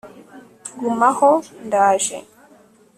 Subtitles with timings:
[0.79, 1.31] guma aho
[1.65, 2.17] ndaje